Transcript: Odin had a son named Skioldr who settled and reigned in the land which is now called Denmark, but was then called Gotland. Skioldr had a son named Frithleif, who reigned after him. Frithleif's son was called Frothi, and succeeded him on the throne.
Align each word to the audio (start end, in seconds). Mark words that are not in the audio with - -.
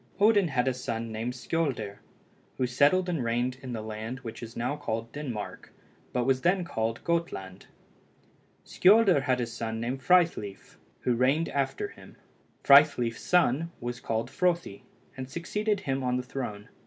Odin 0.19 0.47
had 0.47 0.67
a 0.67 0.73
son 0.73 1.11
named 1.11 1.33
Skioldr 1.35 1.97
who 2.57 2.65
settled 2.65 3.07
and 3.07 3.23
reigned 3.23 3.59
in 3.61 3.71
the 3.73 3.83
land 3.83 4.21
which 4.21 4.41
is 4.41 4.57
now 4.57 4.75
called 4.75 5.11
Denmark, 5.11 5.71
but 6.11 6.23
was 6.23 6.41
then 6.41 6.63
called 6.65 7.03
Gotland. 7.03 7.67
Skioldr 8.65 9.21
had 9.21 9.39
a 9.39 9.45
son 9.45 9.79
named 9.79 10.01
Frithleif, 10.01 10.77
who 11.01 11.13
reigned 11.13 11.49
after 11.49 11.89
him. 11.89 12.15
Frithleif's 12.63 13.21
son 13.21 13.69
was 13.79 13.99
called 13.99 14.31
Frothi, 14.31 14.81
and 15.15 15.29
succeeded 15.29 15.81
him 15.81 16.01
on 16.01 16.17
the 16.17 16.23
throne. 16.23 16.69